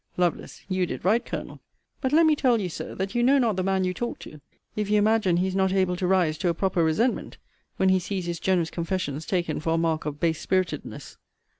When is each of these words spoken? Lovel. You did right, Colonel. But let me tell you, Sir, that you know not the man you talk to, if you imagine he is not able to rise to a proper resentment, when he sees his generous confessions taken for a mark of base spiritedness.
Lovel. 0.17 0.43
You 0.67 0.87
did 0.87 1.05
right, 1.05 1.23
Colonel. 1.23 1.59
But 2.01 2.11
let 2.11 2.25
me 2.25 2.35
tell 2.35 2.59
you, 2.59 2.69
Sir, 2.69 2.95
that 2.95 3.13
you 3.13 3.21
know 3.21 3.37
not 3.37 3.55
the 3.55 3.61
man 3.61 3.83
you 3.83 3.93
talk 3.93 4.17
to, 4.21 4.41
if 4.75 4.89
you 4.89 4.97
imagine 4.97 5.37
he 5.37 5.45
is 5.45 5.55
not 5.55 5.71
able 5.71 5.95
to 5.97 6.07
rise 6.07 6.39
to 6.39 6.49
a 6.49 6.55
proper 6.55 6.83
resentment, 6.83 7.37
when 7.77 7.89
he 7.89 7.99
sees 7.99 8.25
his 8.25 8.39
generous 8.39 8.71
confessions 8.71 9.27
taken 9.27 9.59
for 9.59 9.75
a 9.75 9.77
mark 9.77 10.07
of 10.07 10.19
base 10.19 10.41
spiritedness. 10.41 11.17